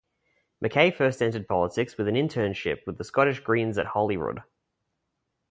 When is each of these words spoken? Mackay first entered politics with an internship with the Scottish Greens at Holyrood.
Mackay 0.61 0.89
first 0.89 1.21
entered 1.21 1.47
politics 1.47 1.95
with 1.95 2.07
an 2.07 2.15
internship 2.15 2.87
with 2.87 2.97
the 2.97 3.03
Scottish 3.03 3.41
Greens 3.41 3.77
at 3.77 3.85
Holyrood. 3.85 4.41